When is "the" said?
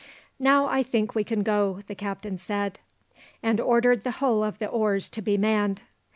1.85-1.93, 4.03-4.09, 4.57-4.65